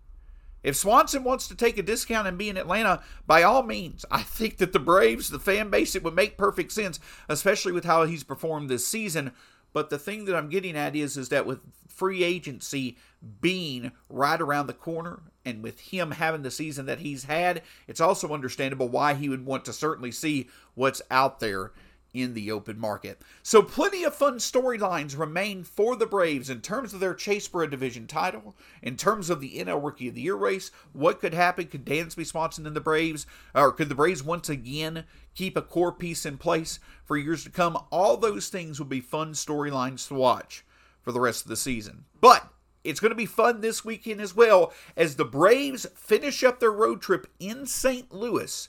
If 0.62 0.77
Swanson 0.77 1.25
wants 1.25 1.49
to 1.49 1.55
take 1.55 1.79
a 1.79 1.83
discount 1.83 2.29
and 2.29 2.37
be 2.37 2.49
in 2.49 2.57
Atlanta, 2.57 3.03
by 3.27 3.43
all 3.43 3.62
means, 3.62 4.05
I 4.11 4.23
think 4.23 4.59
that 4.59 4.73
the 4.73 4.79
Braves, 4.79 5.31
the 5.31 5.38
fan 5.38 5.71
base, 5.71 5.95
it 5.95 6.03
would 6.03 6.15
make 6.15 6.37
perfect 6.37 6.73
sense, 6.73 6.99
especially 7.29 7.73
with 7.73 7.85
how 7.85 8.05
he's 8.05 8.25
performed 8.25 8.69
this 8.69 8.87
season. 8.87 9.33
But 9.73 9.91
the 9.91 9.99
thing 9.99 10.25
that 10.25 10.37
I'm 10.37 10.49
getting 10.49 10.77
at 10.77 10.97
is, 10.97 11.17
is 11.17 11.29
that 11.29 11.47
with 11.47 11.61
free 11.87 12.25
agency 12.25 12.97
being 13.41 13.93
right 14.09 14.41
around 14.41 14.67
the 14.67 14.73
corner, 14.73 15.21
and 15.49 15.62
with 15.62 15.81
him 15.81 16.11
having 16.11 16.43
the 16.43 16.50
season 16.50 16.85
that 16.87 16.99
he's 16.99 17.25
had, 17.25 17.62
it's 17.87 18.03
also 18.03 18.35
understandable 18.35 18.88
why 18.88 19.15
he 19.15 19.31
would 19.31 19.47
want 19.47 19.65
to 19.65 19.73
certainly 19.73 20.12
see 20.12 20.49
what's 20.75 21.00
out 21.11 21.41
there 21.41 21.73
in 22.15 22.35
the 22.35 22.50
open 22.50 22.79
market. 22.79 23.21
So, 23.43 23.62
plenty 23.62 24.05
of 24.05 24.15
fun 24.15 24.38
storylines 24.38 25.19
remain 25.19 25.65
for 25.65 25.97
the 25.97 26.07
Braves 26.07 26.49
in 26.49 26.61
terms 26.61 26.95
of 26.95 27.00
their 27.00 27.15
chase 27.15 27.47
for 27.47 27.62
a 27.62 27.71
division 27.71 28.07
title, 28.07 28.57
in 28.83 28.97
terms 28.97 29.31
of 29.31 29.41
the 29.41 29.59
NL 29.59 29.85
Rookie 29.85 30.09
of 30.09 30.15
the 30.15 30.23
Year 30.23 30.35
race. 30.37 30.71
What 30.93 31.21
could 31.21 31.35
happen? 31.35 31.67
Could 31.67 31.85
Dansby 31.85 32.27
Swanson 32.27 32.67
and 32.67 32.77
the 32.77 32.81
Braves, 32.81 33.27
or 33.55 33.73
could 33.73 33.88
the 33.88 33.95
Braves 33.95 34.23
once 34.23 34.49
again 34.49 35.05
keep 35.35 35.57
a 35.57 35.62
core 35.62 35.93
piece 35.93 36.25
in 36.25 36.38
place 36.38 36.81
for 37.05 37.17
years 37.17 37.45
to 37.45 37.50
come? 37.50 37.77
All 37.91 38.17
those 38.17 38.49
things 38.49 38.79
will 38.79 38.87
be 38.87 39.00
fun 39.00 39.33
storylines 39.33 40.09
to 40.09 40.15
watch 40.15 40.65
for 41.03 41.12
the 41.12 41.21
rest 41.21 41.45
of 41.45 41.49
the 41.49 41.57
season. 41.57 42.05
But 42.21 42.49
it's 42.85 43.00
going 43.00 43.11
to 43.11 43.17
be 43.17 43.27
fun 43.27 43.61
this 43.61 43.85
weekend 43.85 44.21
as 44.21 44.35
well 44.35 44.73
as 44.97 45.17
the 45.17 45.25
Braves 45.25 45.87
finish 45.95 46.43
up 46.43 46.61
their 46.61 46.73
road 46.73 47.03
trip 47.03 47.27
in 47.38 47.67
St. 47.67 48.12
Louis 48.12 48.69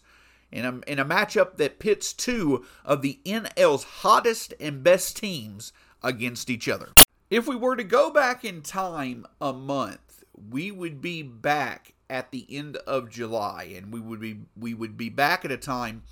in 0.52 0.66
a, 0.66 0.80
in 0.92 1.00
a 1.00 1.06
matchup 1.06 1.58
that 1.58 1.80
pits 1.80 2.14
two 2.14 2.66
of 2.84 3.02
the 3.02 3.20
NL's 3.26 3.84
hottest 3.84 4.54
and 4.60 4.84
best 4.84 5.18
teams 5.18 5.72
against 6.04 6.50
each 6.50 6.68
other. 6.68 6.90
If 7.30 7.48
we 7.48 7.56
were 7.56 7.76
to 7.76 7.84
go 7.84 8.12
back 8.12 8.44
in 8.44 8.62
time 8.62 9.26
a 9.40 9.54
month, 9.54 10.24
we 10.50 10.72
would 10.72 11.02
be 11.02 11.22
back 11.22 11.94
at 12.10 12.32
the 12.32 12.46
end 12.50 12.78
of 12.78 13.10
July, 13.10 13.72
and 13.76 13.94
we 13.94 14.00
would 14.00 14.20
be 14.20 14.40
we 14.58 14.74
would 14.74 14.98
be 14.98 15.10
back 15.10 15.46
at 15.46 15.52
a 15.52 15.58
time 15.58 16.04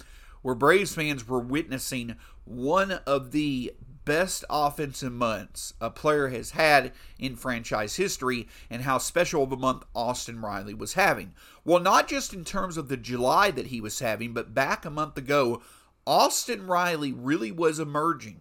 where 0.41 0.55
Braves 0.55 0.93
fans 0.93 1.27
were 1.27 1.39
witnessing 1.39 2.15
one 2.45 2.91
of 2.91 3.31
the 3.31 3.73
best 4.07 4.45
offensive 4.49 5.11
months 5.11 5.73
a 5.81 5.89
player 5.89 6.29
has 6.29 6.51
had 6.51 6.93
in 7.19 7.35
franchise 7.35 7.97
history 7.97 8.47
and 8.69 8.83
how 8.83 8.97
special 8.97 9.43
of 9.43 9.51
a 9.51 9.57
month 9.57 9.83
Austin 9.93 10.41
Riley 10.41 10.73
was 10.73 10.93
having. 10.93 11.33
Well, 11.65 11.81
not 11.81 12.07
just 12.07 12.33
in 12.33 12.45
terms 12.45 12.77
of 12.77 12.87
the 12.87 12.95
July 12.95 13.51
that 13.51 13.67
he 13.67 13.81
was 13.81 13.99
having, 13.99 14.33
but 14.33 14.53
back 14.53 14.85
a 14.85 14.89
month 14.89 15.17
ago, 15.17 15.61
Austin 16.05 16.65
Riley 16.67 17.11
really 17.11 17.51
was 17.51 17.79
emerging 17.79 18.39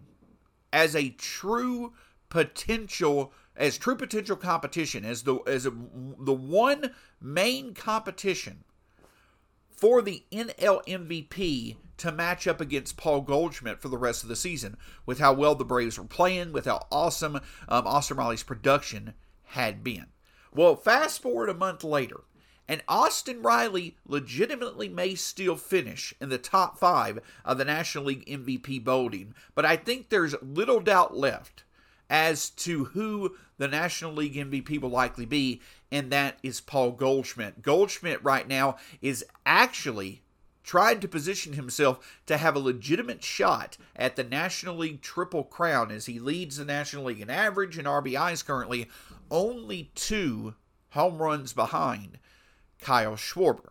as 0.73 0.94
a 0.94 1.11
true 1.11 1.92
potential 2.28 3.32
as 3.56 3.76
true 3.78 3.96
potential 3.96 4.37
competition 4.37 5.04
as 5.04 5.25
the 5.25 5.37
as 5.46 5.66
a, 5.66 5.70
the 5.70 6.32
one 6.32 6.92
main 7.20 7.75
competition 7.75 8.62
for 9.70 10.00
the 10.02 10.23
NL 10.30 10.85
MVP 10.87 11.76
to 11.98 12.12
match 12.12 12.46
up 12.46 12.60
against 12.60 12.96
Paul 12.96 13.20
Goldschmidt 13.22 13.80
for 13.80 13.88
the 13.88 13.98
rest 13.98 14.22
of 14.22 14.28
the 14.28 14.36
season 14.36 14.76
with 15.04 15.18
how 15.18 15.32
well 15.32 15.54
the 15.54 15.64
Braves 15.64 15.98
were 15.98 16.04
playing, 16.04 16.52
with 16.52 16.66
how 16.66 16.86
awesome 16.90 17.36
um, 17.68 17.86
Austin 17.86 18.16
Riley's 18.16 18.42
production 18.42 19.14
had 19.44 19.82
been. 19.84 20.06
Well, 20.52 20.76
fast 20.76 21.22
forward 21.22 21.48
a 21.48 21.54
month 21.54 21.84
later, 21.84 22.22
and 22.68 22.82
Austin 22.88 23.42
Riley 23.42 23.96
legitimately 24.06 24.88
may 24.88 25.14
still 25.14 25.56
finish 25.56 26.14
in 26.20 26.28
the 26.28 26.38
top 26.38 26.78
five 26.78 27.20
of 27.44 27.58
the 27.58 27.64
National 27.64 28.04
League 28.04 28.26
MVP 28.26 28.82
voting, 28.82 29.34
but 29.54 29.64
I 29.64 29.76
think 29.76 30.08
there's 30.08 30.34
little 30.42 30.80
doubt 30.80 31.16
left 31.16 31.64
as 32.08 32.50
to 32.50 32.86
who 32.86 33.36
the 33.58 33.68
National 33.68 34.12
League 34.12 34.34
MVP 34.34 34.80
will 34.80 34.90
likely 34.90 35.26
be, 35.26 35.60
and 35.90 36.10
that 36.10 36.38
is 36.42 36.60
Paul 36.60 36.92
Goldschmidt. 36.92 37.62
Goldschmidt 37.62 38.22
right 38.22 38.46
now 38.46 38.76
is 39.00 39.24
actually 39.44 40.22
tried 40.66 41.00
to 41.00 41.08
position 41.08 41.52
himself 41.52 42.20
to 42.26 42.37
have 42.37 42.56
a 42.56 42.58
legitimate 42.58 43.23
shot 43.23 43.78
at 43.94 44.16
the 44.16 44.25
National 44.25 44.76
League 44.76 45.00
Triple 45.00 45.44
Crown 45.44 45.92
as 45.92 46.06
he 46.06 46.18
leads 46.18 46.56
the 46.56 46.64
National 46.64 47.04
League 47.04 47.20
in 47.20 47.30
average 47.30 47.78
and 47.78 47.87
RBIs 47.87 48.44
currently, 48.44 48.90
only 49.30 49.92
two 49.94 50.54
home 50.90 51.18
runs 51.18 51.52
behind 51.52 52.18
Kyle 52.80 53.14
Schwarber. 53.14 53.68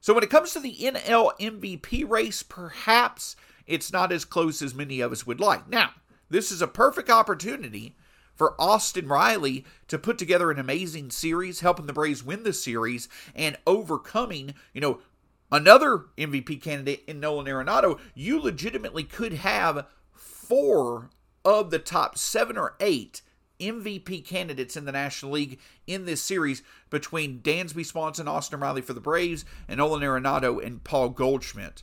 So 0.00 0.12
when 0.12 0.22
it 0.22 0.30
comes 0.30 0.52
to 0.52 0.60
the 0.60 0.76
NL 0.76 1.32
MVP 1.40 2.08
race, 2.08 2.42
perhaps 2.42 3.34
it's 3.66 3.92
not 3.92 4.12
as 4.12 4.24
close 4.26 4.60
as 4.60 4.74
many 4.74 5.00
of 5.00 5.12
us 5.12 5.26
would 5.26 5.40
like. 5.40 5.68
Now, 5.68 5.90
this 6.28 6.52
is 6.52 6.60
a 6.60 6.68
perfect 6.68 7.08
opportunity 7.08 7.96
for 8.38 8.54
Austin 8.60 9.08
Riley 9.08 9.64
to 9.88 9.98
put 9.98 10.16
together 10.16 10.50
an 10.50 10.60
amazing 10.60 11.10
series, 11.10 11.60
helping 11.60 11.86
the 11.86 11.92
Braves 11.92 12.22
win 12.22 12.44
the 12.44 12.52
series 12.52 13.08
and 13.34 13.58
overcoming, 13.66 14.54
you 14.72 14.80
know, 14.80 15.00
another 15.50 16.06
MVP 16.16 16.62
candidate 16.62 17.04
in 17.06 17.20
Nolan 17.20 17.46
Arenado, 17.46 17.98
you 18.14 18.40
legitimately 18.40 19.04
could 19.04 19.34
have 19.34 19.86
four 20.12 21.10
of 21.44 21.70
the 21.70 21.78
top 21.78 22.18
seven 22.18 22.56
or 22.58 22.74
eight 22.80 23.22
MVP 23.60 24.24
candidates 24.24 24.76
in 24.76 24.84
the 24.84 24.92
National 24.92 25.32
League 25.32 25.58
in 25.86 26.04
this 26.04 26.22
series 26.22 26.62
between 26.90 27.40
Dansby 27.40 27.84
Swanson, 27.84 28.28
Austin 28.28 28.60
Riley 28.60 28.82
for 28.82 28.92
the 28.92 29.00
Braves, 29.00 29.44
and 29.66 29.78
Nolan 29.78 30.02
Arenado 30.02 30.64
and 30.64 30.82
Paul 30.84 31.08
Goldschmidt 31.10 31.82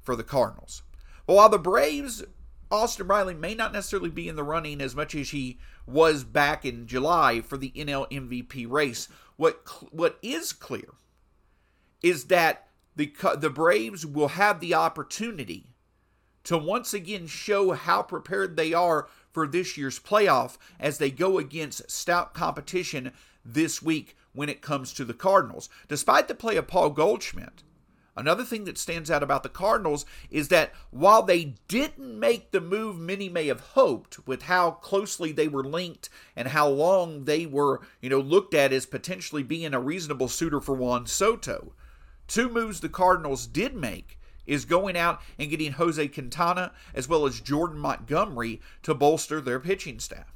for 0.00 0.16
the 0.16 0.24
Cardinals. 0.24 0.82
But 1.26 1.36
while 1.36 1.48
the 1.48 1.58
Braves, 1.58 2.24
Austin 2.70 3.06
Riley 3.06 3.34
may 3.34 3.54
not 3.54 3.72
necessarily 3.72 4.10
be 4.10 4.28
in 4.28 4.36
the 4.36 4.42
running 4.42 4.80
as 4.80 4.96
much 4.96 5.14
as 5.14 5.30
he 5.30 5.58
was 5.86 6.24
back 6.24 6.64
in 6.64 6.86
July 6.86 7.40
for 7.40 7.56
the 7.56 7.70
NL 7.76 8.10
MVP 8.10 8.68
race, 8.68 9.08
what 9.36 9.62
what 9.92 10.18
is 10.22 10.52
clear 10.52 10.94
is 12.02 12.24
that 12.24 12.68
the 12.96 13.12
the 13.38 13.50
Braves 13.50 14.04
will 14.04 14.28
have 14.28 14.60
the 14.60 14.74
opportunity 14.74 15.72
to 16.44 16.58
once 16.58 16.92
again 16.92 17.26
show 17.26 17.72
how 17.72 18.02
prepared 18.02 18.56
they 18.56 18.72
are 18.72 19.08
for 19.30 19.46
this 19.46 19.76
year's 19.76 19.98
playoff 19.98 20.58
as 20.78 20.98
they 20.98 21.10
go 21.10 21.38
against 21.38 21.90
stout 21.90 22.34
competition 22.34 23.12
this 23.44 23.82
week 23.82 24.16
when 24.32 24.48
it 24.48 24.60
comes 24.60 24.92
to 24.92 25.04
the 25.04 25.14
Cardinals. 25.14 25.68
Despite 25.88 26.28
the 26.28 26.34
play 26.34 26.56
of 26.56 26.66
Paul 26.66 26.90
Goldschmidt, 26.90 27.62
another 28.16 28.44
thing 28.44 28.64
that 28.64 28.78
stands 28.78 29.10
out 29.10 29.22
about 29.22 29.42
the 29.42 29.48
Cardinals 29.48 30.04
is 30.30 30.48
that 30.48 30.72
while 30.90 31.22
they 31.22 31.54
didn't 31.68 32.18
make 32.18 32.50
the 32.50 32.60
move 32.60 32.98
many 32.98 33.28
may 33.28 33.46
have 33.46 33.60
hoped 33.60 34.26
with 34.26 34.42
how 34.42 34.72
closely 34.72 35.32
they 35.32 35.48
were 35.48 35.64
linked 35.64 36.08
and 36.36 36.48
how 36.48 36.68
long 36.68 37.24
they 37.24 37.46
were, 37.46 37.80
you 38.00 38.10
know, 38.10 38.20
looked 38.20 38.54
at 38.54 38.72
as 38.72 38.86
potentially 38.86 39.42
being 39.42 39.74
a 39.74 39.80
reasonable 39.80 40.28
suitor 40.28 40.60
for 40.60 40.74
Juan 40.74 41.06
Soto, 41.06 41.72
Two 42.32 42.48
moves 42.48 42.80
the 42.80 42.88
Cardinals 42.88 43.46
did 43.46 43.74
make 43.74 44.18
is 44.46 44.64
going 44.64 44.96
out 44.96 45.20
and 45.38 45.50
getting 45.50 45.72
Jose 45.72 46.08
Quintana 46.08 46.72
as 46.94 47.06
well 47.06 47.26
as 47.26 47.42
Jordan 47.42 47.78
Montgomery 47.78 48.58
to 48.84 48.94
bolster 48.94 49.38
their 49.38 49.60
pitching 49.60 49.98
staff. 50.00 50.32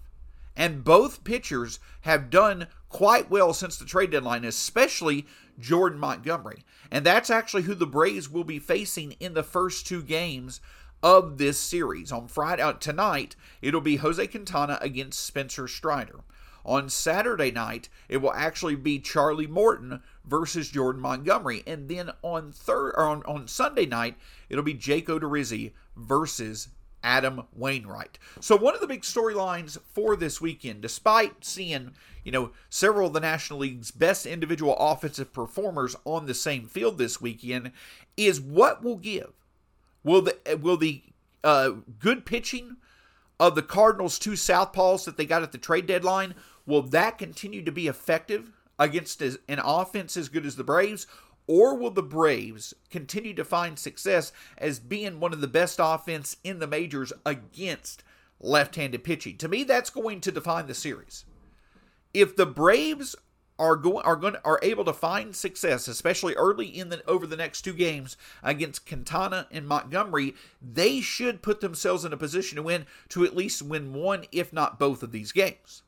And 0.54 0.84
both 0.84 1.24
pitchers 1.24 1.80
have 2.02 2.28
done 2.28 2.66
quite 2.90 3.30
well 3.30 3.54
since 3.54 3.78
the 3.78 3.86
trade 3.86 4.10
deadline, 4.10 4.44
especially 4.44 5.26
Jordan 5.58 5.98
Montgomery. 5.98 6.66
And 6.90 7.06
that's 7.06 7.30
actually 7.30 7.62
who 7.62 7.74
the 7.74 7.86
Braves 7.86 8.28
will 8.28 8.44
be 8.44 8.58
facing 8.58 9.12
in 9.12 9.32
the 9.32 9.42
first 9.42 9.86
two 9.86 10.02
games 10.02 10.60
of 11.02 11.38
this 11.38 11.58
series. 11.58 12.12
On 12.12 12.28
Friday 12.28 12.60
uh, 12.60 12.74
tonight, 12.74 13.36
it'll 13.62 13.80
be 13.80 13.96
Jose 13.96 14.26
Quintana 14.26 14.76
against 14.82 15.24
Spencer 15.24 15.66
Strider. 15.66 16.20
On 16.66 16.90
Saturday 16.90 17.52
night, 17.52 17.88
it 18.08 18.16
will 18.16 18.32
actually 18.32 18.74
be 18.74 18.98
Charlie 18.98 19.46
Morton 19.46 20.02
versus 20.24 20.68
Jordan 20.68 21.00
Montgomery. 21.00 21.62
And 21.64 21.88
then 21.88 22.10
on 22.22 22.50
third 22.50 22.96
on, 22.96 23.22
on 23.22 23.46
Sunday 23.46 23.86
night, 23.86 24.16
it'll 24.48 24.64
be 24.64 24.74
Jake 24.74 25.06
Odorizzi 25.06 25.72
versus 25.96 26.68
Adam 27.04 27.44
Wainwright. 27.54 28.18
So 28.40 28.56
one 28.56 28.74
of 28.74 28.80
the 28.80 28.88
big 28.88 29.02
storylines 29.02 29.78
for 29.94 30.16
this 30.16 30.40
weekend, 30.40 30.82
despite 30.82 31.44
seeing, 31.44 31.92
you 32.24 32.32
know, 32.32 32.50
several 32.68 33.06
of 33.06 33.12
the 33.12 33.20
National 33.20 33.60
League's 33.60 33.92
best 33.92 34.26
individual 34.26 34.76
offensive 34.76 35.32
performers 35.32 35.94
on 36.04 36.26
the 36.26 36.34
same 36.34 36.66
field 36.66 36.98
this 36.98 37.20
weekend, 37.20 37.70
is 38.16 38.40
what 38.40 38.82
will 38.82 38.96
give. 38.96 39.32
Will 40.02 40.22
the 40.22 40.58
will 40.60 40.76
the 40.76 41.04
uh, 41.44 41.70
good 42.00 42.26
pitching 42.26 42.78
of 43.38 43.54
the 43.54 43.62
Cardinals' 43.62 44.18
two 44.18 44.32
southpaws 44.32 45.04
that 45.04 45.16
they 45.16 45.26
got 45.26 45.44
at 45.44 45.52
the 45.52 45.58
trade 45.58 45.86
deadline 45.86 46.34
Will 46.66 46.82
that 46.82 47.18
continue 47.18 47.64
to 47.64 47.72
be 47.72 47.86
effective 47.86 48.52
against 48.78 49.22
an 49.22 49.36
offense 49.48 50.16
as 50.16 50.28
good 50.28 50.44
as 50.44 50.56
the 50.56 50.64
Braves? 50.64 51.06
Or 51.46 51.76
will 51.76 51.92
the 51.92 52.02
Braves 52.02 52.74
continue 52.90 53.32
to 53.34 53.44
find 53.44 53.78
success 53.78 54.32
as 54.58 54.80
being 54.80 55.20
one 55.20 55.32
of 55.32 55.40
the 55.40 55.46
best 55.46 55.78
offense 55.80 56.36
in 56.42 56.58
the 56.58 56.66
majors 56.66 57.12
against 57.24 58.02
left-handed 58.40 59.04
pitching? 59.04 59.36
To 59.38 59.48
me, 59.48 59.62
that's 59.62 59.90
going 59.90 60.20
to 60.22 60.32
define 60.32 60.66
the 60.66 60.74
series. 60.74 61.24
If 62.12 62.34
the 62.34 62.46
Braves 62.46 63.14
are 63.58 63.76
going 63.76 64.04
are 64.04 64.16
going 64.16 64.36
are 64.44 64.60
able 64.62 64.84
to 64.84 64.92
find 64.92 65.34
success, 65.34 65.88
especially 65.88 66.34
early 66.34 66.66
in 66.66 66.88
the 66.88 67.02
over 67.06 67.26
the 67.26 67.36
next 67.36 67.62
two 67.62 67.72
games 67.72 68.16
against 68.42 68.86
Quintana 68.86 69.46
and 69.50 69.66
Montgomery, 69.66 70.34
they 70.60 71.00
should 71.00 71.42
put 71.42 71.60
themselves 71.60 72.04
in 72.04 72.12
a 72.12 72.18
position 72.18 72.56
to 72.56 72.62
win 72.62 72.86
to 73.10 73.24
at 73.24 73.36
least 73.36 73.62
win 73.62 73.94
one, 73.94 74.24
if 74.32 74.52
not 74.52 74.78
both 74.78 75.02
of 75.02 75.12
these 75.12 75.32
games. 75.32 75.82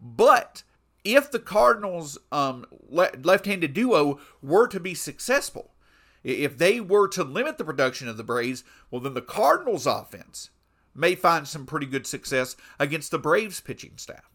But 0.00 0.62
if 1.04 1.30
the 1.30 1.38
Cardinals' 1.38 2.18
um, 2.32 2.66
le- 2.88 3.10
left-handed 3.22 3.72
duo 3.72 4.20
were 4.42 4.68
to 4.68 4.80
be 4.80 4.94
successful, 4.94 5.74
if 6.22 6.58
they 6.58 6.80
were 6.80 7.08
to 7.08 7.24
limit 7.24 7.58
the 7.58 7.64
production 7.64 8.08
of 8.08 8.16
the 8.16 8.24
Braves, 8.24 8.64
well, 8.90 9.00
then 9.00 9.14
the 9.14 9.22
Cardinals' 9.22 9.86
offense 9.86 10.50
may 10.94 11.14
find 11.14 11.46
some 11.46 11.66
pretty 11.66 11.86
good 11.86 12.06
success 12.06 12.56
against 12.78 13.10
the 13.10 13.18
Braves' 13.18 13.60
pitching 13.60 13.92
staff. 13.96 14.30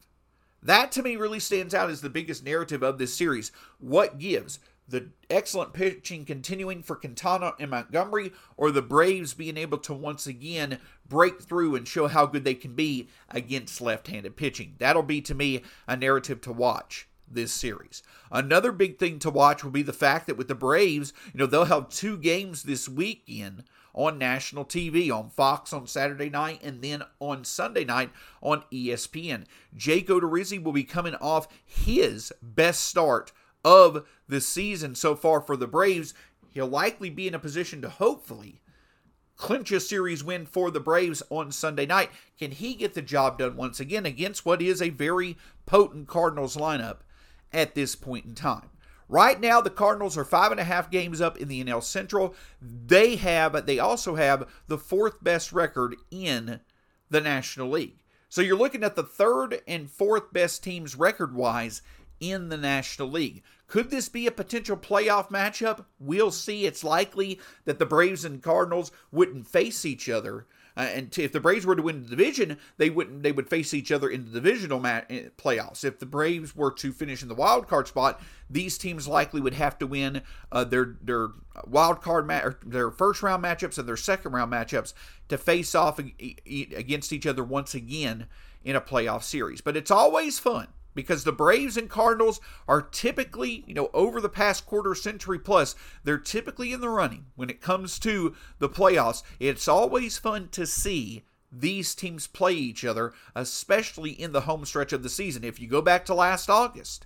That 0.63 0.91
to 0.93 1.03
me 1.03 1.15
really 1.15 1.39
stands 1.39 1.75
out 1.75 1.91
as 1.91 2.01
the 2.01 2.09
biggest 2.09 2.43
narrative 2.43 2.81
of 2.81 2.97
this 2.97 3.13
series. 3.13 3.51
What 3.79 4.17
gives? 4.17 4.59
The 4.87 5.09
excellent 5.29 5.73
pitching 5.73 6.25
continuing 6.25 6.83
for 6.83 6.95
Quintana 6.95 7.53
and 7.59 7.71
Montgomery, 7.71 8.31
or 8.55 8.69
the 8.69 8.83
Braves 8.83 9.33
being 9.33 9.57
able 9.57 9.79
to 9.79 9.93
once 9.93 10.27
again 10.27 10.79
break 11.07 11.41
through 11.41 11.75
and 11.75 11.87
show 11.87 12.07
how 12.07 12.27
good 12.27 12.43
they 12.43 12.53
can 12.53 12.75
be 12.75 13.09
against 13.29 13.81
left 13.81 14.07
handed 14.07 14.35
pitching? 14.37 14.75
That'll 14.77 15.03
be 15.03 15.21
to 15.21 15.33
me 15.33 15.63
a 15.87 15.97
narrative 15.97 16.41
to 16.41 16.51
watch 16.51 17.07
this 17.27 17.51
series. 17.51 18.03
Another 18.31 18.71
big 18.71 18.99
thing 18.99 19.19
to 19.19 19.29
watch 19.29 19.63
will 19.63 19.71
be 19.71 19.81
the 19.81 19.93
fact 19.93 20.27
that 20.27 20.37
with 20.37 20.47
the 20.47 20.55
Braves, 20.55 21.13
you 21.33 21.39
know, 21.39 21.45
they'll 21.45 21.65
have 21.65 21.89
two 21.89 22.17
games 22.17 22.63
this 22.63 22.87
weekend 22.87 23.63
on 23.95 24.17
national 24.17 24.65
TV 24.65 25.09
on 25.09 25.29
Fox 25.29 25.71
on 25.73 25.87
Saturday 25.87 26.29
night 26.29 26.61
and 26.61 26.81
then 26.81 27.01
on 27.19 27.43
Sunday 27.45 27.85
night 27.85 28.11
on 28.41 28.63
ESPN. 28.71 29.45
Jake 29.75 30.09
Odorizzi 30.09 30.61
will 30.61 30.73
be 30.73 30.83
coming 30.83 31.15
off 31.15 31.47
his 31.65 32.33
best 32.41 32.81
start 32.81 33.31
of 33.65 34.05
the 34.29 34.39
season 34.39 34.93
so 34.93 35.15
far 35.15 35.41
for 35.41 35.57
the 35.57 35.67
Braves. 35.67 36.13
He'll 36.51 36.67
likely 36.67 37.09
be 37.09 37.27
in 37.27 37.33
a 37.33 37.39
position 37.39 37.81
to 37.81 37.89
hopefully 37.89 38.61
clinch 39.35 39.71
a 39.71 39.79
series 39.81 40.23
win 40.23 40.45
for 40.45 40.71
the 40.71 40.79
Braves 40.79 41.23
on 41.29 41.51
Sunday 41.51 41.85
night. 41.85 42.11
Can 42.39 42.51
he 42.51 42.75
get 42.75 42.93
the 42.93 43.01
job 43.01 43.39
done 43.39 43.57
once 43.57 43.81
again 43.81 44.05
against 44.05 44.45
what 44.45 44.61
is 44.61 44.81
a 44.81 44.89
very 44.89 45.35
potent 45.65 46.07
Cardinals 46.07 46.55
lineup 46.55 46.99
at 47.51 47.75
this 47.75 47.95
point 47.95 48.25
in 48.25 48.35
time? 48.35 48.69
Right 49.09 49.39
now, 49.39 49.61
the 49.61 49.69
Cardinals 49.69 50.17
are 50.17 50.23
five 50.23 50.51
and 50.51 50.59
a 50.59 50.63
half 50.63 50.89
games 50.89 51.19
up 51.19 51.37
in 51.37 51.47
the 51.47 51.63
NL 51.63 51.83
Central. 51.83 52.35
They 52.61 53.17
have, 53.17 53.65
they 53.65 53.79
also 53.79 54.15
have 54.15 54.47
the 54.67 54.77
fourth 54.77 55.23
best 55.23 55.51
record 55.51 55.95
in 56.09 56.59
the 57.09 57.21
National 57.21 57.69
League. 57.69 58.03
So 58.29 58.41
you're 58.41 58.57
looking 58.57 58.83
at 58.83 58.95
the 58.95 59.03
third 59.03 59.61
and 59.67 59.89
fourth 59.89 60.33
best 60.33 60.63
teams 60.63 60.95
record 60.95 61.35
wise 61.35 61.81
in 62.19 62.49
the 62.49 62.57
National 62.57 63.09
League. 63.09 63.43
Could 63.67 63.89
this 63.89 64.09
be 64.09 64.27
a 64.27 64.31
potential 64.31 64.77
playoff 64.77 65.29
matchup? 65.29 65.85
We'll 65.99 66.31
see. 66.31 66.65
It's 66.65 66.83
likely 66.83 67.39
that 67.65 67.79
the 67.79 67.85
Braves 67.85 68.23
and 68.23 68.41
Cardinals 68.41 68.91
wouldn't 69.11 69.47
face 69.47 69.85
each 69.85 70.07
other 70.07 70.45
uh, 70.77 70.81
and 70.81 71.11
t- 71.11 71.23
if 71.23 71.31
the 71.31 71.39
Braves 71.39 71.65
were 71.65 71.75
to 71.75 71.81
win 71.81 72.03
the 72.03 72.09
division, 72.09 72.57
they 72.77 72.89
wouldn't. 72.89 73.23
They 73.23 73.31
would 73.31 73.49
face 73.49 73.73
each 73.73 73.91
other 73.91 74.09
in 74.09 74.25
the 74.25 74.31
divisional 74.31 74.85
eh, 74.85 75.29
playoffs. 75.37 75.85
If 75.85 75.99
the 75.99 76.05
Braves 76.05 76.55
were 76.55 76.71
to 76.71 76.91
finish 76.91 77.21
in 77.21 77.29
the 77.29 77.35
wild 77.35 77.67
card 77.67 77.87
spot, 77.87 78.21
these 78.49 78.77
teams 78.77 79.07
likely 79.07 79.39
would 79.39 79.53
have 79.53 79.77
to 79.79 79.87
win 79.87 80.21
uh, 80.51 80.65
their 80.65 80.95
their 81.01 81.29
wild 81.65 82.01
card 82.01 82.27
ma- 82.27 82.51
their 82.65 82.91
first 82.91 83.23
round 83.23 83.43
matchups 83.43 83.77
and 83.77 83.87
their 83.87 83.95
second 83.95 84.33
round 84.33 84.51
matchups 84.51 84.93
to 85.29 85.37
face 85.37 85.75
off 85.75 85.97
against 85.97 87.13
each 87.13 87.25
other 87.25 87.43
once 87.43 87.73
again 87.73 88.27
in 88.63 88.75
a 88.75 88.81
playoff 88.81 89.23
series. 89.23 89.61
But 89.61 89.77
it's 89.77 89.91
always 89.91 90.39
fun 90.39 90.67
because 90.95 91.23
the 91.23 91.31
Braves 91.31 91.77
and 91.77 91.89
Cardinals 91.89 92.39
are 92.67 92.81
typically, 92.81 93.63
you 93.67 93.75
know, 93.75 93.91
over 93.93 94.19
the 94.19 94.29
past 94.29 94.65
quarter 94.65 94.95
century 94.95 95.37
plus, 95.37 95.75
they're 96.03 96.17
typically 96.17 96.73
in 96.73 96.81
the 96.81 96.89
running 96.89 97.25
when 97.35 97.49
it 97.49 97.61
comes 97.61 97.99
to 97.99 98.33
the 98.57 98.69
playoffs. 98.69 99.21
It's 99.39 99.67
always 99.67 100.17
fun 100.17 100.47
to 100.53 100.65
see 100.65 101.23
these 101.51 101.93
teams 101.93 102.27
play 102.27 102.53
each 102.53 102.83
other, 102.83 103.13
especially 103.35 104.11
in 104.11 104.31
the 104.31 104.41
home 104.41 104.65
stretch 104.65 104.93
of 104.93 105.03
the 105.03 105.09
season. 105.09 105.43
If 105.43 105.59
you 105.59 105.67
go 105.67 105.81
back 105.81 106.05
to 106.05 106.15
last 106.15 106.49
August, 106.49 107.05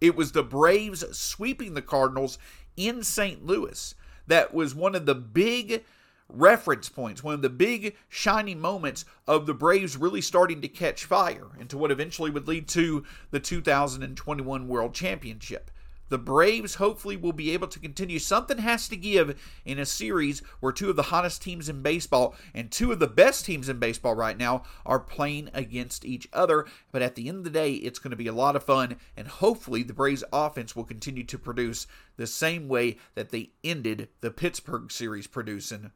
it 0.00 0.16
was 0.16 0.32
the 0.32 0.42
Braves 0.42 1.04
sweeping 1.16 1.74
the 1.74 1.82
Cardinals 1.82 2.38
in 2.76 3.02
St. 3.02 3.44
Louis. 3.44 3.94
That 4.26 4.52
was 4.52 4.74
one 4.74 4.94
of 4.94 5.06
the 5.06 5.14
big 5.14 5.84
reference 6.28 6.88
points, 6.88 7.22
one 7.22 7.34
of 7.34 7.42
the 7.42 7.48
big 7.48 7.96
shining 8.08 8.60
moments 8.60 9.04
of 9.26 9.46
the 9.46 9.54
Braves 9.54 9.96
really 9.96 10.20
starting 10.20 10.60
to 10.60 10.68
catch 10.68 11.04
fire 11.04 11.48
into 11.58 11.78
what 11.78 11.90
eventually 11.90 12.30
would 12.30 12.48
lead 12.48 12.68
to 12.68 13.04
the 13.30 13.40
2021 13.40 14.68
World 14.68 14.94
Championship. 14.94 15.70
The 16.08 16.18
Braves 16.18 16.76
hopefully 16.76 17.16
will 17.16 17.32
be 17.32 17.50
able 17.50 17.66
to 17.66 17.80
continue. 17.80 18.20
Something 18.20 18.58
has 18.58 18.88
to 18.88 18.96
give 18.96 19.40
in 19.64 19.80
a 19.80 19.86
series 19.86 20.40
where 20.60 20.72
two 20.72 20.88
of 20.90 20.94
the 20.94 21.02
hottest 21.04 21.42
teams 21.42 21.68
in 21.68 21.82
baseball 21.82 22.36
and 22.54 22.70
two 22.70 22.92
of 22.92 23.00
the 23.00 23.08
best 23.08 23.44
teams 23.44 23.68
in 23.68 23.80
baseball 23.80 24.14
right 24.14 24.38
now 24.38 24.62
are 24.84 25.00
playing 25.00 25.50
against 25.52 26.04
each 26.04 26.28
other. 26.32 26.66
But 26.92 27.02
at 27.02 27.16
the 27.16 27.28
end 27.28 27.38
of 27.38 27.44
the 27.44 27.50
day, 27.50 27.72
it's 27.72 27.98
going 27.98 28.12
to 28.12 28.16
be 28.16 28.28
a 28.28 28.32
lot 28.32 28.54
of 28.54 28.62
fun, 28.62 28.96
and 29.16 29.26
hopefully 29.26 29.82
the 29.82 29.92
Braves 29.92 30.22
offense 30.32 30.76
will 30.76 30.84
continue 30.84 31.24
to 31.24 31.38
produce 31.38 31.88
the 32.16 32.26
same 32.28 32.68
way 32.68 32.98
that 33.16 33.30
they 33.30 33.50
ended 33.64 34.08
the 34.20 34.30
Pittsburgh 34.30 34.92
series 34.92 35.26
producing 35.26 35.90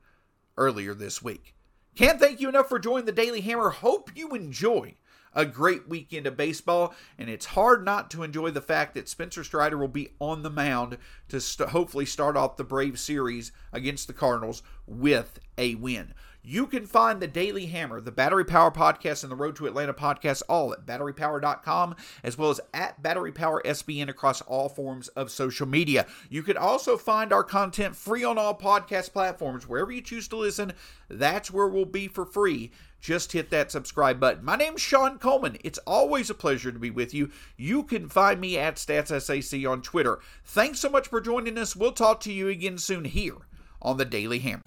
earlier 0.60 0.94
this 0.94 1.22
week. 1.22 1.54
Can't 1.96 2.20
thank 2.20 2.40
you 2.40 2.48
enough 2.48 2.68
for 2.68 2.78
joining 2.78 3.06
the 3.06 3.12
Daily 3.12 3.40
Hammer. 3.40 3.70
Hope 3.70 4.10
you 4.14 4.28
enjoy 4.30 4.94
a 5.34 5.46
great 5.46 5.88
weekend 5.88 6.26
of 6.26 6.36
baseball, 6.36 6.94
and 7.18 7.30
it's 7.30 7.46
hard 7.46 7.84
not 7.84 8.10
to 8.10 8.22
enjoy 8.22 8.50
the 8.50 8.60
fact 8.60 8.94
that 8.94 9.08
Spencer 9.08 9.42
Strider 9.42 9.78
will 9.78 9.88
be 9.88 10.10
on 10.20 10.42
the 10.42 10.50
mound 10.50 10.98
to 11.28 11.40
st- 11.40 11.70
hopefully 11.70 12.04
start 12.04 12.36
off 12.36 12.56
the 12.56 12.64
Brave 12.64 12.98
series 12.98 13.52
against 13.72 14.06
the 14.06 14.12
Cardinals 14.12 14.62
with 14.86 15.38
a 15.56 15.76
win. 15.76 16.14
You 16.42 16.66
can 16.66 16.86
find 16.86 17.20
the 17.20 17.26
Daily 17.26 17.66
Hammer, 17.66 18.00
the 18.00 18.10
Battery 18.10 18.46
Power 18.46 18.70
Podcast, 18.70 19.22
and 19.22 19.30
the 19.30 19.36
Road 19.36 19.56
to 19.56 19.66
Atlanta 19.66 19.92
podcast 19.92 20.42
all 20.48 20.72
at 20.72 20.86
batterypower.com, 20.86 21.96
as 22.24 22.38
well 22.38 22.48
as 22.48 22.60
at 22.72 23.02
Battery 23.02 23.30
Power 23.30 23.60
SBN 23.62 24.08
across 24.08 24.40
all 24.42 24.70
forms 24.70 25.08
of 25.08 25.30
social 25.30 25.68
media. 25.68 26.06
You 26.30 26.42
can 26.42 26.56
also 26.56 26.96
find 26.96 27.30
our 27.30 27.44
content 27.44 27.94
free 27.94 28.24
on 28.24 28.38
all 28.38 28.56
podcast 28.56 29.12
platforms. 29.12 29.68
Wherever 29.68 29.92
you 29.92 30.00
choose 30.00 30.28
to 30.28 30.36
listen, 30.36 30.72
that's 31.10 31.50
where 31.50 31.68
we'll 31.68 31.84
be 31.84 32.08
for 32.08 32.24
free. 32.24 32.70
Just 33.02 33.32
hit 33.32 33.50
that 33.50 33.70
subscribe 33.70 34.18
button. 34.18 34.42
My 34.42 34.56
name's 34.56 34.80
Shawn 34.80 35.18
Coleman. 35.18 35.58
It's 35.62 35.78
always 35.86 36.30
a 36.30 36.34
pleasure 36.34 36.72
to 36.72 36.78
be 36.78 36.90
with 36.90 37.12
you. 37.12 37.30
You 37.58 37.82
can 37.82 38.08
find 38.08 38.40
me 38.40 38.56
at 38.56 38.76
StatsSAC 38.76 39.70
on 39.70 39.82
Twitter. 39.82 40.20
Thanks 40.44 40.80
so 40.80 40.88
much 40.88 41.08
for 41.08 41.20
joining 41.20 41.58
us. 41.58 41.76
We'll 41.76 41.92
talk 41.92 42.20
to 42.20 42.32
you 42.32 42.48
again 42.48 42.78
soon 42.78 43.04
here 43.04 43.36
on 43.82 43.98
the 43.98 44.04
Daily 44.06 44.38
Hammer. 44.38 44.62